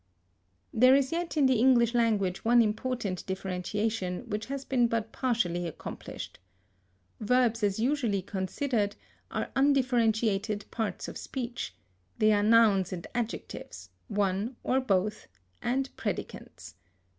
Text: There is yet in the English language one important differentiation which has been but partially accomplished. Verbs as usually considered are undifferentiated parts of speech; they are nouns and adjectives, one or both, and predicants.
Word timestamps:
There 0.73 0.95
is 0.95 1.11
yet 1.11 1.37
in 1.37 1.45
the 1.45 1.59
English 1.59 1.93
language 1.93 2.43
one 2.43 2.63
important 2.63 3.23
differentiation 3.27 4.27
which 4.27 4.47
has 4.47 4.65
been 4.65 4.87
but 4.87 5.11
partially 5.11 5.67
accomplished. 5.67 6.39
Verbs 7.19 7.61
as 7.61 7.79
usually 7.79 8.23
considered 8.23 8.95
are 9.29 9.51
undifferentiated 9.55 10.65
parts 10.71 11.07
of 11.07 11.19
speech; 11.19 11.75
they 12.17 12.33
are 12.33 12.41
nouns 12.41 12.91
and 12.91 13.05
adjectives, 13.13 13.91
one 14.07 14.55
or 14.63 14.79
both, 14.79 15.27
and 15.61 15.95
predicants. 15.97 16.73